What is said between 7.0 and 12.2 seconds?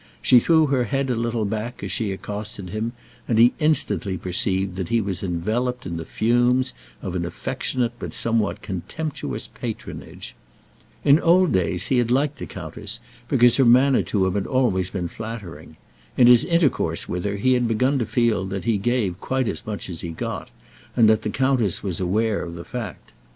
of an affectionate but somewhat contemptuous patronage. In old days he had